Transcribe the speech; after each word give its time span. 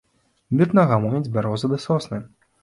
Мірна 0.61 0.85
гамоняць 0.93 1.31
бярозы 1.37 1.71
ды 1.75 1.81
сосны. 1.85 2.23